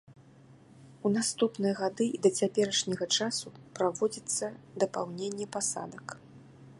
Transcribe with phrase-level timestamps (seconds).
[1.09, 3.47] У наступныя гады і да цяперашняга часу
[3.81, 4.45] праводзіцца
[4.85, 6.07] дапаўненне пасадак.